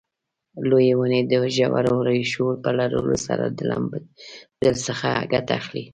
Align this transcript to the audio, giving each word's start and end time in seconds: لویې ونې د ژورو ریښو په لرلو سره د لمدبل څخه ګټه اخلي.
لویې 0.69 0.93
ونې 0.97 1.21
د 1.31 1.33
ژورو 1.55 1.95
ریښو 2.07 2.47
په 2.63 2.69
لرلو 2.77 3.15
سره 3.27 3.45
د 3.57 3.59
لمدبل 3.69 4.03
څخه 4.85 5.09
ګټه 5.33 5.51
اخلي. 5.59 5.83